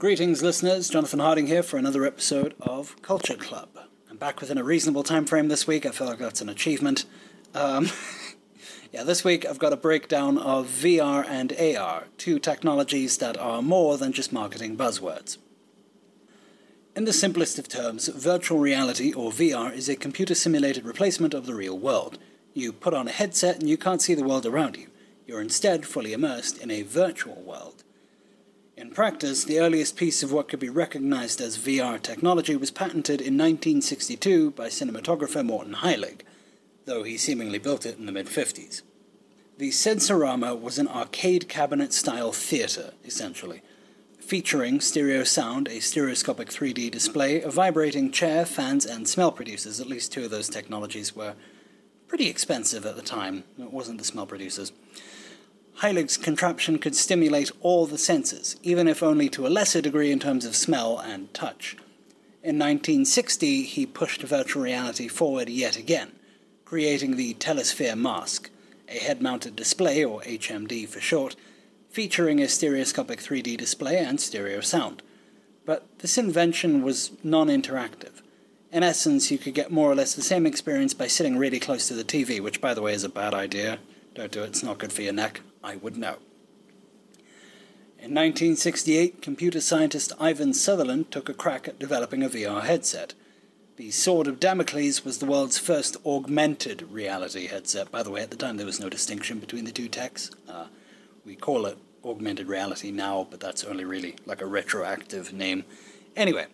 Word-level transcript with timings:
Greetings, 0.00 0.42
listeners. 0.42 0.88
Jonathan 0.88 1.18
Harding 1.18 1.46
here 1.46 1.62
for 1.62 1.76
another 1.76 2.06
episode 2.06 2.54
of 2.58 2.96
Culture 3.02 3.36
Club. 3.36 3.68
I'm 4.10 4.16
back 4.16 4.40
within 4.40 4.56
a 4.56 4.64
reasonable 4.64 5.02
time 5.02 5.26
frame 5.26 5.48
this 5.48 5.66
week. 5.66 5.84
I 5.84 5.90
feel 5.90 6.06
like 6.06 6.16
that's 6.16 6.40
an 6.40 6.48
achievement. 6.48 7.04
Um, 7.54 7.90
yeah, 8.92 9.02
this 9.02 9.24
week 9.24 9.44
I've 9.44 9.58
got 9.58 9.74
a 9.74 9.76
breakdown 9.76 10.38
of 10.38 10.68
VR 10.68 11.26
and 11.28 11.52
AR, 11.52 12.04
two 12.16 12.38
technologies 12.38 13.18
that 13.18 13.36
are 13.36 13.60
more 13.60 13.98
than 13.98 14.12
just 14.12 14.32
marketing 14.32 14.74
buzzwords. 14.74 15.36
In 16.96 17.04
the 17.04 17.12
simplest 17.12 17.58
of 17.58 17.68
terms, 17.68 18.08
virtual 18.08 18.58
reality, 18.58 19.12
or 19.12 19.30
VR, 19.30 19.70
is 19.70 19.90
a 19.90 19.96
computer 19.96 20.34
simulated 20.34 20.86
replacement 20.86 21.34
of 21.34 21.44
the 21.44 21.54
real 21.54 21.78
world. 21.78 22.18
You 22.54 22.72
put 22.72 22.94
on 22.94 23.06
a 23.06 23.12
headset 23.12 23.60
and 23.60 23.68
you 23.68 23.76
can't 23.76 24.00
see 24.00 24.14
the 24.14 24.24
world 24.24 24.46
around 24.46 24.78
you. 24.78 24.88
You're 25.26 25.42
instead 25.42 25.84
fully 25.84 26.14
immersed 26.14 26.56
in 26.56 26.70
a 26.70 26.84
virtual 26.84 27.42
world. 27.42 27.84
In 28.80 28.92
practice, 28.92 29.44
the 29.44 29.60
earliest 29.60 29.94
piece 29.94 30.22
of 30.22 30.32
what 30.32 30.48
could 30.48 30.58
be 30.58 30.70
recognized 30.70 31.42
as 31.42 31.58
VR 31.58 32.00
technology 32.00 32.56
was 32.56 32.70
patented 32.70 33.20
in 33.20 33.36
1962 33.36 34.52
by 34.52 34.68
cinematographer 34.68 35.44
Morton 35.44 35.74
Heilig, 35.74 36.22
though 36.86 37.02
he 37.02 37.18
seemingly 37.18 37.58
built 37.58 37.84
it 37.84 37.98
in 37.98 38.06
the 38.06 38.12
mid 38.12 38.28
50s. 38.28 38.80
The 39.58 39.68
Sensorama 39.68 40.58
was 40.58 40.78
an 40.78 40.88
arcade 40.88 41.46
cabinet 41.46 41.92
style 41.92 42.32
theater, 42.32 42.94
essentially, 43.04 43.60
featuring 44.18 44.80
stereo 44.80 45.24
sound, 45.24 45.68
a 45.68 45.80
stereoscopic 45.80 46.48
3D 46.48 46.90
display, 46.90 47.42
a 47.42 47.50
vibrating 47.50 48.10
chair, 48.10 48.46
fans, 48.46 48.86
and 48.86 49.06
smell 49.06 49.30
producers. 49.30 49.78
At 49.78 49.88
least 49.88 50.10
two 50.10 50.24
of 50.24 50.30
those 50.30 50.48
technologies 50.48 51.14
were 51.14 51.34
pretty 52.08 52.28
expensive 52.28 52.86
at 52.86 52.96
the 52.96 53.02
time. 53.02 53.44
It 53.58 53.74
wasn't 53.74 53.98
the 53.98 54.04
smell 54.04 54.26
producers. 54.26 54.72
Heilig's 55.80 56.18
contraption 56.18 56.78
could 56.78 56.94
stimulate 56.94 57.50
all 57.62 57.86
the 57.86 57.96
senses, 57.96 58.56
even 58.62 58.86
if 58.86 59.02
only 59.02 59.30
to 59.30 59.46
a 59.46 59.48
lesser 59.48 59.80
degree 59.80 60.12
in 60.12 60.18
terms 60.18 60.44
of 60.44 60.54
smell 60.54 60.98
and 60.98 61.32
touch. 61.32 61.74
In 62.42 62.58
1960, 62.58 63.62
he 63.62 63.86
pushed 63.86 64.20
virtual 64.22 64.62
reality 64.62 65.08
forward 65.08 65.48
yet 65.48 65.78
again, 65.78 66.12
creating 66.66 67.16
the 67.16 67.32
Telesphere 67.32 67.96
Mask, 67.96 68.50
a 68.90 68.98
head 68.98 69.22
mounted 69.22 69.56
display, 69.56 70.04
or 70.04 70.20
HMD 70.20 70.86
for 70.86 71.00
short, 71.00 71.34
featuring 71.88 72.42
a 72.42 72.48
stereoscopic 72.48 73.18
3D 73.18 73.56
display 73.56 73.96
and 73.96 74.20
stereo 74.20 74.60
sound. 74.60 75.02
But 75.64 75.86
this 76.00 76.18
invention 76.18 76.82
was 76.82 77.12
non 77.24 77.48
interactive. 77.48 78.20
In 78.70 78.82
essence, 78.82 79.30
you 79.30 79.38
could 79.38 79.54
get 79.54 79.72
more 79.72 79.90
or 79.90 79.94
less 79.94 80.14
the 80.14 80.20
same 80.20 80.44
experience 80.44 80.92
by 80.92 81.06
sitting 81.06 81.38
really 81.38 81.58
close 81.58 81.88
to 81.88 81.94
the 81.94 82.04
TV, 82.04 82.38
which, 82.38 82.60
by 82.60 82.74
the 82.74 82.82
way, 82.82 82.92
is 82.92 83.02
a 83.02 83.08
bad 83.08 83.32
idea. 83.32 83.78
Don't 84.14 84.30
do 84.30 84.42
it, 84.42 84.48
it's 84.48 84.62
not 84.62 84.76
good 84.76 84.92
for 84.92 85.00
your 85.00 85.14
neck. 85.14 85.40
I 85.62 85.76
would 85.76 85.96
know. 85.96 86.16
In 88.02 88.14
1968, 88.14 89.20
computer 89.20 89.60
scientist 89.60 90.12
Ivan 90.18 90.54
Sutherland 90.54 91.10
took 91.10 91.28
a 91.28 91.34
crack 91.34 91.68
at 91.68 91.78
developing 91.78 92.22
a 92.22 92.30
VR 92.30 92.62
headset. 92.62 93.12
The 93.76 93.90
Sword 93.90 94.26
of 94.26 94.40
Damocles 94.40 95.04
was 95.04 95.18
the 95.18 95.26
world's 95.26 95.58
first 95.58 95.98
augmented 96.06 96.90
reality 96.90 97.46
headset. 97.46 97.90
By 97.90 98.02
the 98.02 98.10
way, 98.10 98.22
at 98.22 98.30
the 98.30 98.38
time 98.38 98.56
there 98.56 98.64
was 98.64 98.80
no 98.80 98.88
distinction 98.88 99.38
between 99.38 99.66
the 99.66 99.70
two 99.70 99.88
techs. 99.88 100.30
Uh, 100.48 100.68
we 101.26 101.36
call 101.36 101.66
it 101.66 101.76
augmented 102.02 102.46
reality 102.46 102.90
now, 102.90 103.26
but 103.30 103.40
that's 103.40 103.64
only 103.64 103.84
really 103.84 104.16
like 104.24 104.40
a 104.40 104.46
retroactive 104.46 105.34
name. 105.34 105.64
Anyway, 106.16 106.46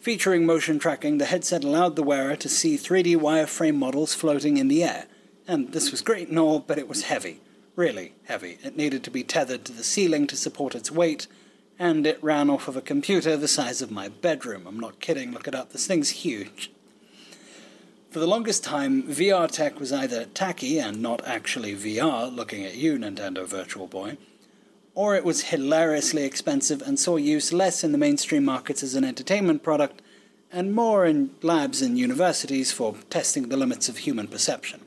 featuring 0.00 0.44
motion 0.44 0.78
tracking, 0.78 1.16
the 1.16 1.24
headset 1.24 1.64
allowed 1.64 1.96
the 1.96 2.02
wearer 2.02 2.36
to 2.36 2.48
see 2.50 2.76
3D 2.76 3.16
wireframe 3.16 3.76
models 3.76 4.12
floating 4.12 4.58
in 4.58 4.68
the 4.68 4.84
air. 4.84 5.06
And 5.48 5.72
this 5.72 5.90
was 5.90 6.02
great 6.02 6.28
and 6.28 6.38
all, 6.38 6.58
but 6.58 6.78
it 6.78 6.88
was 6.88 7.04
heavy 7.04 7.40
really 7.76 8.12
heavy. 8.24 8.58
It 8.62 8.76
needed 8.76 9.02
to 9.04 9.10
be 9.10 9.22
tethered 9.22 9.64
to 9.64 9.72
the 9.72 9.84
ceiling 9.84 10.26
to 10.28 10.36
support 10.36 10.74
its 10.74 10.90
weight, 10.90 11.26
and 11.78 12.06
it 12.06 12.22
ran 12.22 12.50
off 12.50 12.68
of 12.68 12.76
a 12.76 12.80
computer 12.80 13.36
the 13.36 13.48
size 13.48 13.82
of 13.82 13.90
my 13.90 14.08
bedroom. 14.08 14.66
I'm 14.66 14.78
not 14.78 15.00
kidding, 15.00 15.32
look 15.32 15.48
it 15.48 15.54
up, 15.54 15.72
this 15.72 15.86
thing's 15.86 16.10
huge. 16.10 16.70
For 18.10 18.20
the 18.20 18.28
longest 18.28 18.62
time, 18.62 19.02
VR 19.02 19.50
tech 19.50 19.80
was 19.80 19.92
either 19.92 20.26
tacky 20.26 20.78
and 20.78 21.02
not 21.02 21.26
actually 21.26 21.74
VR, 21.74 22.32
looking 22.32 22.64
at 22.64 22.76
you, 22.76 22.96
Nintendo 22.96 23.44
Virtual 23.44 23.88
Boy, 23.88 24.18
or 24.94 25.16
it 25.16 25.24
was 25.24 25.44
hilariously 25.44 26.22
expensive 26.22 26.80
and 26.80 26.96
saw 26.96 27.16
use 27.16 27.52
less 27.52 27.82
in 27.82 27.90
the 27.90 27.98
mainstream 27.98 28.44
markets 28.44 28.84
as 28.84 28.94
an 28.94 29.02
entertainment 29.02 29.64
product 29.64 30.00
and 30.52 30.72
more 30.72 31.04
in 31.04 31.34
labs 31.42 31.82
and 31.82 31.98
universities 31.98 32.70
for 32.70 32.94
testing 33.10 33.48
the 33.48 33.56
limits 33.56 33.88
of 33.88 33.98
human 33.98 34.28
perception. 34.28 34.83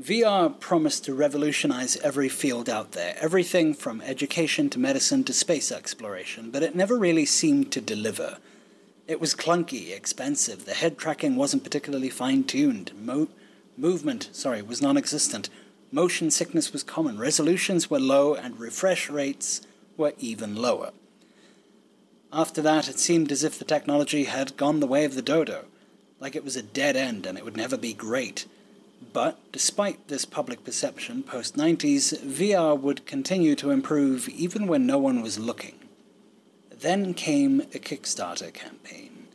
VR 0.00 0.60
promised 0.60 1.04
to 1.04 1.14
revolutionize 1.14 1.96
every 1.98 2.28
field 2.28 2.68
out 2.68 2.92
there, 2.92 3.16
everything 3.18 3.72
from 3.72 4.02
education 4.02 4.68
to 4.68 4.78
medicine 4.78 5.24
to 5.24 5.32
space 5.32 5.72
exploration, 5.72 6.50
but 6.50 6.62
it 6.62 6.74
never 6.74 6.98
really 6.98 7.24
seemed 7.24 7.72
to 7.72 7.80
deliver. 7.80 8.36
It 9.06 9.22
was 9.22 9.34
clunky, 9.34 9.96
expensive, 9.96 10.66
the 10.66 10.74
head 10.74 10.98
tracking 10.98 11.34
wasn't 11.34 11.64
particularly 11.64 12.10
fine 12.10 12.44
tuned, 12.44 12.92
Mo- 12.94 13.28
movement, 13.78 14.28
sorry, 14.32 14.60
was 14.60 14.82
non 14.82 14.98
existent, 14.98 15.48
motion 15.90 16.30
sickness 16.30 16.74
was 16.74 16.82
common, 16.82 17.18
resolutions 17.18 17.88
were 17.88 17.98
low, 17.98 18.34
and 18.34 18.60
refresh 18.60 19.08
rates 19.08 19.62
were 19.96 20.12
even 20.18 20.54
lower. 20.54 20.90
After 22.30 22.60
that, 22.60 22.86
it 22.86 22.98
seemed 22.98 23.32
as 23.32 23.42
if 23.42 23.58
the 23.58 23.64
technology 23.64 24.24
had 24.24 24.58
gone 24.58 24.80
the 24.80 24.86
way 24.86 25.06
of 25.06 25.14
the 25.14 25.22
dodo, 25.22 25.64
like 26.20 26.36
it 26.36 26.44
was 26.44 26.56
a 26.56 26.62
dead 26.62 26.96
end 26.96 27.24
and 27.24 27.38
it 27.38 27.46
would 27.46 27.56
never 27.56 27.78
be 27.78 27.94
great. 27.94 28.44
But 29.12 29.38
despite 29.52 30.08
this 30.08 30.24
public 30.24 30.64
perception 30.64 31.22
post 31.22 31.56
90s, 31.56 32.18
VR 32.22 32.78
would 32.78 33.06
continue 33.06 33.54
to 33.56 33.70
improve 33.70 34.28
even 34.28 34.66
when 34.66 34.86
no 34.86 34.98
one 34.98 35.22
was 35.22 35.38
looking. 35.38 35.74
Then 36.70 37.14
came 37.14 37.60
a 37.60 37.78
Kickstarter 37.78 38.52
campaign. 38.52 39.28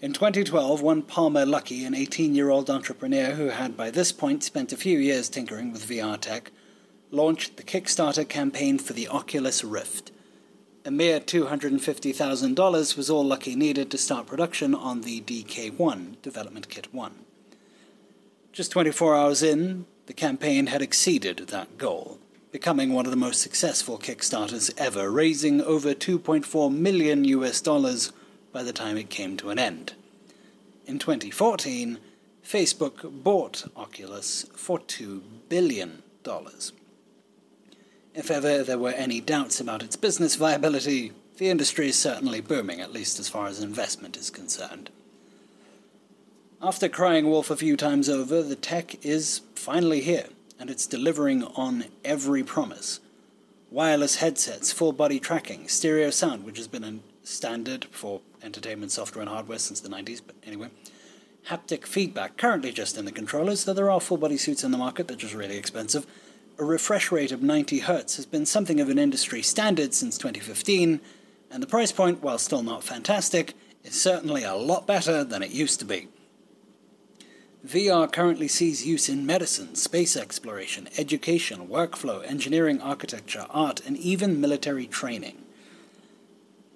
In 0.00 0.12
2012, 0.12 0.82
one 0.82 1.02
Palmer 1.02 1.46
Luckey, 1.46 1.86
an 1.86 1.94
18 1.94 2.34
year 2.34 2.50
old 2.50 2.68
entrepreneur 2.68 3.32
who 3.32 3.48
had 3.48 3.76
by 3.76 3.90
this 3.90 4.12
point 4.12 4.44
spent 4.44 4.72
a 4.72 4.76
few 4.76 4.98
years 4.98 5.28
tinkering 5.28 5.72
with 5.72 5.88
VR 5.88 6.20
tech, 6.20 6.52
launched 7.10 7.56
the 7.56 7.62
Kickstarter 7.62 8.28
campaign 8.28 8.78
for 8.78 8.92
the 8.92 9.08
Oculus 9.08 9.64
Rift. 9.64 10.10
A 10.84 10.90
mere 10.90 11.20
$250,000 11.20 12.96
was 12.96 13.08
all 13.08 13.24
Luckey 13.24 13.56
needed 13.56 13.90
to 13.90 13.96
start 13.96 14.26
production 14.26 14.74
on 14.74 15.00
the 15.00 15.22
DK1, 15.22 16.20
Development 16.20 16.68
Kit 16.68 16.92
1. 16.92 17.23
Just 18.54 18.70
24 18.70 19.16
hours 19.16 19.42
in, 19.42 19.84
the 20.06 20.12
campaign 20.12 20.68
had 20.68 20.80
exceeded 20.80 21.38
that 21.48 21.76
goal, 21.76 22.20
becoming 22.52 22.92
one 22.92 23.04
of 23.04 23.10
the 23.10 23.16
most 23.16 23.40
successful 23.40 23.98
Kickstarters 23.98 24.72
ever, 24.78 25.10
raising 25.10 25.60
over 25.60 25.92
2.4 25.92 26.72
million 26.72 27.24
US 27.24 27.60
dollars 27.60 28.12
by 28.52 28.62
the 28.62 28.72
time 28.72 28.96
it 28.96 29.10
came 29.10 29.36
to 29.38 29.50
an 29.50 29.58
end. 29.58 29.94
In 30.86 31.00
2014, 31.00 31.98
Facebook 32.46 33.24
bought 33.24 33.64
Oculus 33.74 34.46
for 34.54 34.78
$2 34.78 35.20
billion. 35.48 36.04
If 38.14 38.30
ever 38.30 38.62
there 38.62 38.78
were 38.78 38.90
any 38.90 39.20
doubts 39.20 39.58
about 39.58 39.82
its 39.82 39.96
business 39.96 40.36
viability, 40.36 41.10
the 41.38 41.50
industry 41.50 41.88
is 41.88 41.98
certainly 41.98 42.40
booming, 42.40 42.80
at 42.80 42.92
least 42.92 43.18
as 43.18 43.28
far 43.28 43.48
as 43.48 43.58
investment 43.58 44.16
is 44.16 44.30
concerned. 44.30 44.90
After 46.64 46.88
crying 46.88 47.28
wolf 47.28 47.50
a 47.50 47.56
few 47.56 47.76
times 47.76 48.08
over, 48.08 48.42
the 48.42 48.56
tech 48.56 49.04
is 49.04 49.42
finally 49.54 50.00
here, 50.00 50.28
and 50.58 50.70
it's 50.70 50.86
delivering 50.86 51.44
on 51.44 51.84
every 52.02 52.42
promise. 52.42 53.00
Wireless 53.70 54.16
headsets, 54.16 54.72
full 54.72 54.92
body 54.92 55.20
tracking, 55.20 55.68
stereo 55.68 56.08
sound, 56.08 56.42
which 56.42 56.56
has 56.56 56.66
been 56.66 56.82
a 56.82 57.00
standard 57.22 57.84
for 57.90 58.22
entertainment 58.42 58.92
software 58.92 59.20
and 59.20 59.28
hardware 59.28 59.58
since 59.58 59.78
the 59.78 59.90
90s, 59.90 60.22
but 60.26 60.36
anyway. 60.42 60.70
Haptic 61.48 61.84
feedback, 61.84 62.38
currently 62.38 62.72
just 62.72 62.96
in 62.96 63.04
the 63.04 63.12
controllers, 63.12 63.66
though 63.66 63.74
there 63.74 63.90
are 63.90 64.00
full 64.00 64.16
body 64.16 64.38
suits 64.38 64.64
in 64.64 64.70
the 64.70 64.78
market, 64.78 65.06
they're 65.06 65.18
just 65.18 65.34
really 65.34 65.58
expensive. 65.58 66.06
A 66.58 66.64
refresh 66.64 67.12
rate 67.12 67.30
of 67.30 67.42
90 67.42 67.82
Hz 67.82 68.16
has 68.16 68.24
been 68.24 68.46
something 68.46 68.80
of 68.80 68.88
an 68.88 68.98
industry 68.98 69.42
standard 69.42 69.92
since 69.92 70.16
2015, 70.16 71.02
and 71.50 71.62
the 71.62 71.66
price 71.66 71.92
point, 71.92 72.22
while 72.22 72.38
still 72.38 72.62
not 72.62 72.82
fantastic, 72.82 73.52
is 73.82 74.00
certainly 74.00 74.44
a 74.44 74.54
lot 74.54 74.86
better 74.86 75.24
than 75.24 75.42
it 75.42 75.50
used 75.50 75.78
to 75.80 75.84
be. 75.84 76.08
VR 77.66 78.12
currently 78.12 78.46
sees 78.46 78.86
use 78.86 79.08
in 79.08 79.24
medicine, 79.24 79.74
space 79.74 80.16
exploration, 80.16 80.86
education, 80.98 81.66
workflow, 81.66 82.22
engineering, 82.28 82.78
architecture, 82.82 83.46
art, 83.48 83.80
and 83.86 83.96
even 83.96 84.38
military 84.38 84.86
training. 84.86 85.38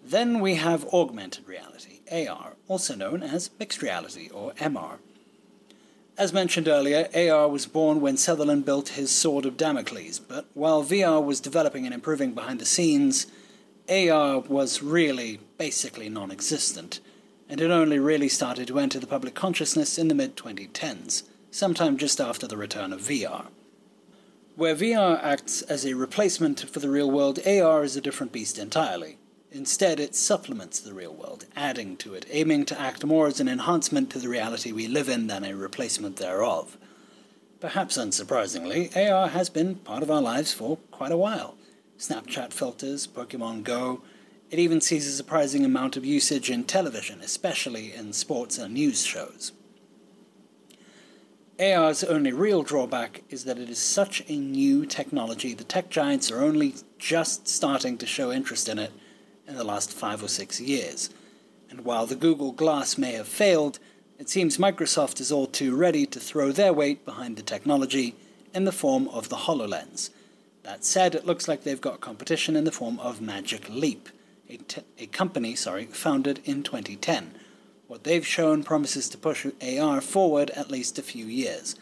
Then 0.02 0.40
we 0.40 0.54
have 0.54 0.86
augmented 0.86 1.46
reality, 1.46 2.00
AR, 2.10 2.54
also 2.68 2.94
known 2.94 3.22
as 3.22 3.50
mixed 3.58 3.82
reality 3.82 4.30
or 4.30 4.52
MR. 4.52 4.96
As 6.16 6.32
mentioned 6.32 6.68
earlier, 6.68 7.08
AR 7.14 7.48
was 7.48 7.66
born 7.66 8.00
when 8.00 8.16
Sutherland 8.16 8.64
built 8.64 8.88
his 8.90 9.10
Sword 9.10 9.44
of 9.44 9.58
Damocles, 9.58 10.18
but 10.18 10.46
while 10.54 10.82
VR 10.82 11.22
was 11.22 11.38
developing 11.38 11.84
and 11.84 11.94
improving 11.94 12.32
behind 12.32 12.60
the 12.60 12.64
scenes, 12.64 13.26
AR 13.90 14.40
was 14.40 14.82
really 14.82 15.38
basically 15.58 16.08
non 16.08 16.30
existent 16.30 17.00
and 17.48 17.60
it 17.60 17.70
only 17.70 17.98
really 17.98 18.28
started 18.28 18.68
to 18.68 18.78
enter 18.78 18.98
the 18.98 19.06
public 19.06 19.34
consciousness 19.34 19.98
in 19.98 20.08
the 20.08 20.14
mid 20.14 20.36
2010s, 20.36 21.22
sometime 21.50 21.96
just 21.96 22.20
after 22.20 22.46
the 22.46 22.56
return 22.56 22.92
of 22.92 23.00
VR. 23.00 23.46
Where 24.56 24.74
VR 24.74 25.22
acts 25.22 25.62
as 25.62 25.86
a 25.86 25.94
replacement 25.94 26.68
for 26.68 26.80
the 26.80 26.90
real 26.90 27.10
world, 27.10 27.38
AR 27.46 27.84
is 27.84 27.96
a 27.96 28.00
different 28.00 28.32
beast 28.32 28.58
entirely. 28.58 29.18
Instead, 29.50 29.98
it 29.98 30.14
supplements 30.14 30.78
the 30.78 30.92
real 30.92 31.14
world, 31.14 31.46
adding 31.56 31.96
to 31.98 32.12
it, 32.12 32.26
aiming 32.28 32.66
to 32.66 32.78
act 32.78 33.04
more 33.04 33.28
as 33.28 33.40
an 33.40 33.48
enhancement 33.48 34.10
to 34.10 34.18
the 34.18 34.28
reality 34.28 34.72
we 34.72 34.86
live 34.86 35.08
in 35.08 35.26
than 35.26 35.44
a 35.44 35.54
replacement 35.54 36.16
thereof. 36.16 36.76
Perhaps 37.60 37.96
unsurprisingly, 37.96 38.94
AR 38.94 39.28
has 39.28 39.48
been 39.48 39.76
part 39.76 40.02
of 40.02 40.10
our 40.10 40.20
lives 40.20 40.52
for 40.52 40.76
quite 40.90 41.12
a 41.12 41.16
while. 41.16 41.54
Snapchat 41.98 42.52
filters, 42.52 43.06
Pokemon 43.06 43.64
Go, 43.64 44.02
it 44.50 44.58
even 44.58 44.80
sees 44.80 45.06
a 45.06 45.12
surprising 45.12 45.64
amount 45.64 45.96
of 45.96 46.04
usage 46.04 46.50
in 46.50 46.64
television, 46.64 47.20
especially 47.20 47.92
in 47.92 48.12
sports 48.12 48.58
and 48.58 48.74
news 48.74 49.04
shows. 49.04 49.52
AR's 51.60 52.04
only 52.04 52.32
real 52.32 52.62
drawback 52.62 53.24
is 53.30 53.44
that 53.44 53.58
it 53.58 53.68
is 53.68 53.80
such 53.80 54.22
a 54.28 54.36
new 54.36 54.86
technology, 54.86 55.54
the 55.54 55.64
tech 55.64 55.90
giants 55.90 56.30
are 56.30 56.40
only 56.40 56.74
just 56.98 57.48
starting 57.48 57.98
to 57.98 58.06
show 58.06 58.30
interest 58.30 58.68
in 58.68 58.78
it 58.78 58.92
in 59.46 59.56
the 59.56 59.64
last 59.64 59.92
five 59.92 60.22
or 60.22 60.28
six 60.28 60.60
years. 60.60 61.10
And 61.68 61.84
while 61.84 62.06
the 62.06 62.14
Google 62.14 62.52
Glass 62.52 62.96
may 62.96 63.12
have 63.12 63.26
failed, 63.26 63.78
it 64.18 64.28
seems 64.28 64.56
Microsoft 64.56 65.20
is 65.20 65.32
all 65.32 65.46
too 65.46 65.74
ready 65.76 66.06
to 66.06 66.20
throw 66.20 66.52
their 66.52 66.72
weight 66.72 67.04
behind 67.04 67.36
the 67.36 67.42
technology 67.42 68.14
in 68.54 68.64
the 68.64 68.72
form 68.72 69.08
of 69.08 69.28
the 69.28 69.36
HoloLens. 69.36 70.10
That 70.62 70.84
said, 70.84 71.14
it 71.14 71.26
looks 71.26 71.48
like 71.48 71.64
they've 71.64 71.80
got 71.80 72.00
competition 72.00 72.56
in 72.56 72.64
the 72.64 72.72
form 72.72 72.98
of 73.00 73.20
Magic 73.20 73.68
Leap, 73.68 74.08
a, 74.50 74.58
a 74.98 75.06
company 75.06 75.54
sorry, 75.54 75.86
founded 75.86 76.40
in 76.44 76.62
2010. 76.62 77.34
What 77.86 78.04
they've 78.04 78.26
shown 78.26 78.64
promises 78.64 79.08
to 79.10 79.18
push 79.18 79.46
AR 79.62 80.00
forward 80.00 80.50
at 80.50 80.70
least 80.70 80.98
a 80.98 81.02
few 81.02 81.26
years. 81.26 81.74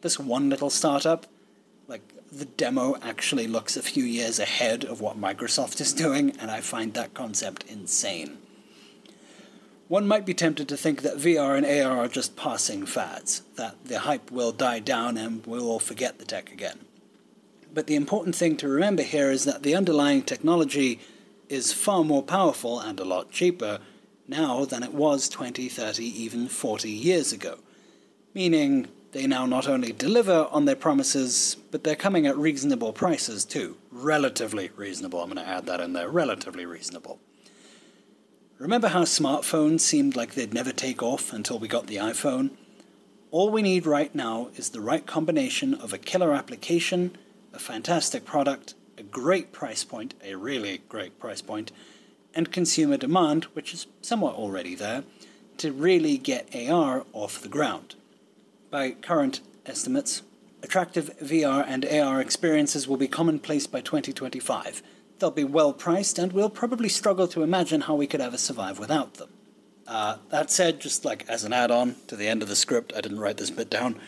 This 0.00 0.18
one 0.18 0.50
little 0.50 0.70
startup, 0.70 1.26
like 1.86 2.02
the 2.32 2.44
demo 2.44 2.96
actually 3.02 3.46
looks 3.46 3.76
a 3.76 3.82
few 3.82 4.04
years 4.04 4.38
ahead 4.38 4.84
of 4.84 5.00
what 5.00 5.20
Microsoft 5.20 5.80
is 5.80 5.92
doing, 5.92 6.36
and 6.40 6.50
I 6.50 6.60
find 6.60 6.94
that 6.94 7.14
concept 7.14 7.64
insane. 7.68 8.38
One 9.86 10.08
might 10.08 10.24
be 10.24 10.34
tempted 10.34 10.68
to 10.68 10.76
think 10.76 11.02
that 11.02 11.18
VR 11.18 11.56
and 11.56 11.66
AR 11.66 11.98
are 11.98 12.08
just 12.08 12.34
passing 12.34 12.86
fads, 12.86 13.42
that 13.56 13.76
the 13.84 14.00
hype 14.00 14.30
will 14.30 14.50
die 14.50 14.78
down 14.78 15.18
and 15.18 15.46
we'll 15.46 15.68
all 15.68 15.78
forget 15.78 16.18
the 16.18 16.24
tech 16.24 16.50
again. 16.50 16.78
But 17.74 17.86
the 17.86 17.94
important 17.94 18.34
thing 18.34 18.56
to 18.56 18.68
remember 18.68 19.02
here 19.02 19.30
is 19.30 19.44
that 19.44 19.62
the 19.62 19.74
underlying 19.74 20.22
technology 20.22 20.98
is 21.52 21.70
far 21.70 22.02
more 22.02 22.22
powerful 22.22 22.80
and 22.80 22.98
a 22.98 23.04
lot 23.04 23.30
cheaper 23.30 23.78
now 24.26 24.64
than 24.64 24.82
it 24.82 24.94
was 24.94 25.28
20, 25.28 25.68
30, 25.68 26.02
even 26.02 26.48
40 26.48 26.88
years 26.88 27.30
ago. 27.30 27.58
Meaning, 28.32 28.88
they 29.12 29.26
now 29.26 29.44
not 29.44 29.68
only 29.68 29.92
deliver 29.92 30.48
on 30.50 30.64
their 30.64 30.76
promises, 30.76 31.58
but 31.70 31.84
they're 31.84 31.94
coming 31.94 32.26
at 32.26 32.38
reasonable 32.38 32.94
prices 32.94 33.44
too. 33.44 33.76
Relatively 33.90 34.70
reasonable. 34.76 35.20
I'm 35.20 35.30
going 35.30 35.44
to 35.44 35.50
add 35.50 35.66
that 35.66 35.82
in 35.82 35.92
there. 35.92 36.08
Relatively 36.08 36.64
reasonable. 36.64 37.20
Remember 38.58 38.88
how 38.88 39.02
smartphones 39.02 39.80
seemed 39.80 40.16
like 40.16 40.32
they'd 40.32 40.54
never 40.54 40.72
take 40.72 41.02
off 41.02 41.34
until 41.34 41.58
we 41.58 41.68
got 41.68 41.86
the 41.86 41.96
iPhone? 41.96 42.52
All 43.30 43.50
we 43.50 43.60
need 43.60 43.84
right 43.84 44.14
now 44.14 44.48
is 44.56 44.70
the 44.70 44.80
right 44.80 45.06
combination 45.06 45.74
of 45.74 45.92
a 45.92 45.98
killer 45.98 46.32
application, 46.32 47.18
a 47.52 47.58
fantastic 47.58 48.24
product, 48.24 48.72
a 48.98 49.02
great 49.02 49.52
price 49.52 49.84
point, 49.84 50.14
a 50.24 50.34
really 50.34 50.82
great 50.88 51.18
price 51.18 51.40
point, 51.42 51.72
and 52.34 52.52
consumer 52.52 52.96
demand, 52.96 53.44
which 53.54 53.74
is 53.74 53.86
somewhat 54.00 54.34
already 54.34 54.74
there, 54.74 55.04
to 55.58 55.72
really 55.72 56.18
get 56.18 56.54
AR 56.54 57.04
off 57.12 57.40
the 57.40 57.48
ground. 57.48 57.94
By 58.70 58.92
current 58.92 59.40
estimates, 59.66 60.22
attractive 60.62 61.10
VR 61.18 61.64
and 61.66 61.84
AR 61.84 62.20
experiences 62.20 62.88
will 62.88 62.96
be 62.96 63.08
commonplace 63.08 63.66
by 63.66 63.80
2025. 63.80 64.82
They'll 65.18 65.30
be 65.30 65.44
well 65.44 65.72
priced, 65.72 66.18
and 66.18 66.32
we'll 66.32 66.50
probably 66.50 66.88
struggle 66.88 67.28
to 67.28 67.42
imagine 67.42 67.82
how 67.82 67.94
we 67.94 68.06
could 68.06 68.20
ever 68.20 68.38
survive 68.38 68.78
without 68.78 69.14
them. 69.14 69.28
Uh, 69.86 70.16
that 70.30 70.50
said, 70.50 70.80
just 70.80 71.04
like 71.04 71.28
as 71.28 71.44
an 71.44 71.52
add 71.52 71.70
on 71.70 71.96
to 72.06 72.16
the 72.16 72.28
end 72.28 72.42
of 72.42 72.48
the 72.48 72.56
script, 72.56 72.92
I 72.96 73.00
didn't 73.00 73.20
write 73.20 73.36
this 73.36 73.50
bit 73.50 73.68
down. 73.70 74.00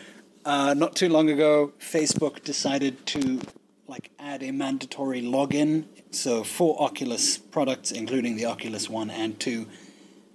Uh, 0.44 0.74
not 0.74 0.94
too 0.94 1.08
long 1.08 1.30
ago, 1.30 1.72
Facebook 1.78 2.42
decided 2.42 3.06
to 3.06 3.40
like 3.86 4.10
add 4.18 4.42
a 4.42 4.50
mandatory 4.50 5.22
login. 5.22 5.84
So 6.10 6.44
for 6.44 6.80
Oculus 6.80 7.38
products, 7.38 7.90
including 7.90 8.36
the 8.36 8.46
Oculus 8.46 8.88
One 8.88 9.10
and 9.10 9.38
Two, 9.38 9.66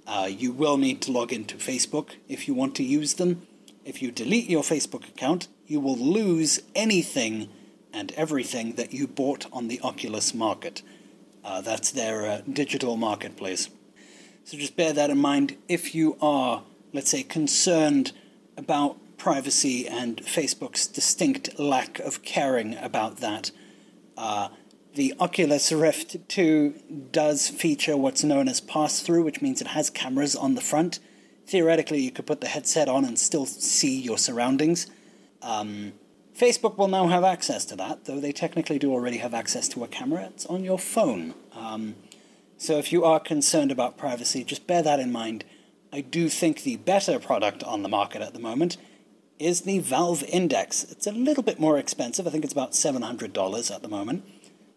uh, 0.07 0.29
you 0.29 0.51
will 0.51 0.77
need 0.77 1.01
to 1.03 1.11
log 1.11 1.31
into 1.31 1.57
Facebook 1.57 2.11
if 2.27 2.47
you 2.47 2.53
want 2.53 2.75
to 2.75 2.83
use 2.83 3.15
them. 3.15 3.45
If 3.85 4.01
you 4.01 4.11
delete 4.11 4.49
your 4.49 4.63
Facebook 4.63 5.07
account, 5.07 5.47
you 5.65 5.79
will 5.79 5.97
lose 5.97 6.61
anything 6.75 7.49
and 7.93 8.11
everything 8.13 8.73
that 8.73 8.93
you 8.93 9.07
bought 9.07 9.45
on 9.51 9.67
the 9.67 9.79
Oculus 9.81 10.33
market. 10.33 10.81
Uh, 11.43 11.61
that's 11.61 11.91
their 11.91 12.25
uh, 12.25 12.41
digital 12.51 12.97
marketplace. 12.97 13.69
So 14.43 14.57
just 14.57 14.75
bear 14.75 14.93
that 14.93 15.09
in 15.09 15.17
mind 15.17 15.57
if 15.67 15.95
you 15.95 16.17
are, 16.21 16.63
let's 16.93 17.09
say, 17.09 17.23
concerned 17.23 18.11
about 18.57 18.97
privacy 19.19 19.87
and 19.87 20.17
Facebook's 20.17 20.87
distinct 20.87 21.59
lack 21.59 21.99
of 21.99 22.23
caring 22.23 22.75
about 22.77 23.17
that. 23.17 23.51
Uh, 24.17 24.49
the 24.95 25.13
Oculus 25.19 25.71
Rift 25.71 26.27
2 26.29 27.09
does 27.11 27.47
feature 27.47 27.95
what's 27.95 28.23
known 28.23 28.47
as 28.47 28.59
pass 28.59 29.01
through, 29.01 29.23
which 29.23 29.41
means 29.41 29.61
it 29.61 29.67
has 29.67 29.89
cameras 29.89 30.35
on 30.35 30.55
the 30.55 30.61
front 30.61 30.99
theoretically 31.49 31.99
you 31.99 32.11
could 32.11 32.27
put 32.27 32.41
the 32.41 32.47
headset 32.47 32.87
on 32.87 33.03
and 33.03 33.17
still 33.17 33.45
see 33.45 33.99
your 33.99 34.17
surroundings. 34.17 34.87
Um, 35.41 35.93
Facebook 36.37 36.77
will 36.77 36.87
now 36.87 37.07
have 37.07 37.23
access 37.23 37.65
to 37.65 37.75
that, 37.77 38.05
though 38.05 38.19
they 38.19 38.31
technically 38.31 38.79
do 38.79 38.93
already 38.93 39.17
have 39.17 39.33
access 39.33 39.67
to 39.69 39.83
a 39.83 39.87
camera. 39.87 40.29
It's 40.33 40.45
on 40.45 40.63
your 40.63 40.79
phone. 40.79 41.33
Um, 41.53 41.95
so 42.57 42.77
if 42.77 42.91
you 42.91 43.03
are 43.03 43.19
concerned 43.19 43.71
about 43.71 43.97
privacy, 43.97 44.43
just 44.43 44.67
bear 44.67 44.81
that 44.83 44.99
in 44.99 45.11
mind. 45.11 45.43
I 45.91 46.01
do 46.01 46.29
think 46.29 46.63
the 46.63 46.77
better 46.77 47.19
product 47.19 47.63
on 47.63 47.81
the 47.81 47.89
market 47.89 48.21
at 48.21 48.33
the 48.33 48.39
moment 48.39 48.77
is 49.39 49.61
the 49.61 49.79
Valve 49.79 50.23
Index. 50.23 50.83
It's 50.83 51.07
a 51.07 51.11
little 51.11 51.43
bit 51.43 51.59
more 51.59 51.77
expensive. 51.77 52.27
I 52.27 52.29
think 52.29 52.43
it's 52.43 52.53
about 52.53 52.73
$700 52.73 53.73
at 53.73 53.81
the 53.81 53.87
moment. 53.87 54.25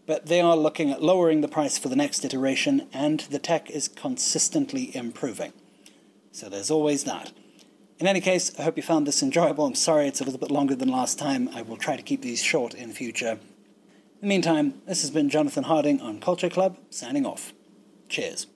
But 0.06 0.26
they 0.26 0.40
are 0.40 0.56
looking 0.56 0.90
at 0.90 1.02
lowering 1.02 1.40
the 1.40 1.48
price 1.48 1.78
for 1.78 1.88
the 1.88 1.96
next 1.96 2.24
iteration, 2.24 2.88
and 2.92 3.20
the 3.20 3.38
tech 3.38 3.70
is 3.70 3.88
consistently 3.88 4.94
improving. 4.96 5.52
So 6.32 6.48
there's 6.48 6.70
always 6.70 7.04
that. 7.04 7.32
In 7.98 8.06
any 8.06 8.20
case, 8.20 8.58
I 8.58 8.62
hope 8.62 8.76
you 8.76 8.82
found 8.82 9.06
this 9.06 9.22
enjoyable. 9.22 9.64
I'm 9.64 9.74
sorry 9.74 10.08
it's 10.08 10.20
a 10.20 10.24
little 10.24 10.40
bit 10.40 10.50
longer 10.50 10.74
than 10.74 10.88
last 10.88 11.18
time. 11.18 11.48
I 11.54 11.62
will 11.62 11.76
try 11.76 11.96
to 11.96 12.02
keep 12.02 12.22
these 12.22 12.42
short 12.42 12.74
in 12.74 12.92
future. 12.92 13.32
In 13.32 14.20
the 14.22 14.26
meantime, 14.26 14.82
this 14.86 15.02
has 15.02 15.10
been 15.10 15.28
Jonathan 15.28 15.64
Harding 15.64 16.00
on 16.00 16.20
Culture 16.20 16.50
Club, 16.50 16.78
signing 16.90 17.26
off. 17.26 17.52
Cheers. 18.08 18.46